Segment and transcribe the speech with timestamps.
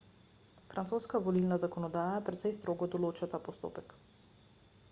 [0.69, 3.95] francoska volilna zakonodaja precej strogo določa ta postopek